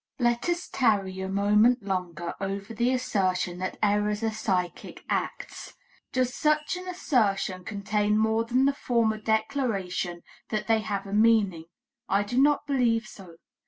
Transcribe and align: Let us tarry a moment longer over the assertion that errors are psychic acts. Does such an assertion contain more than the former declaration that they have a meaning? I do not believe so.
Let 0.17 0.49
us 0.49 0.67
tarry 0.67 1.19
a 1.19 1.29
moment 1.29 1.83
longer 1.83 2.33
over 2.41 2.73
the 2.73 2.91
assertion 2.91 3.59
that 3.59 3.77
errors 3.83 4.23
are 4.23 4.31
psychic 4.31 5.05
acts. 5.11 5.73
Does 6.11 6.33
such 6.33 6.75
an 6.75 6.87
assertion 6.87 7.63
contain 7.63 8.17
more 8.17 8.43
than 8.43 8.65
the 8.65 8.73
former 8.73 9.17
declaration 9.19 10.23
that 10.49 10.65
they 10.65 10.79
have 10.79 11.05
a 11.05 11.13
meaning? 11.13 11.65
I 12.09 12.23
do 12.23 12.41
not 12.41 12.65
believe 12.65 13.05
so. 13.05 13.35